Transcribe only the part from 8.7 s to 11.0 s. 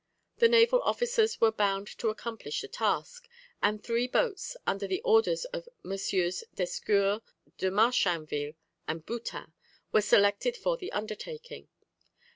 and Boutin, were selected for the